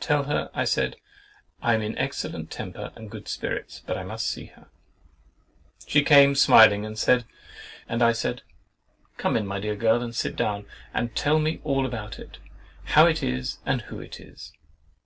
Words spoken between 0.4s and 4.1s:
I said, I'm in excellent temper and good spirits, but I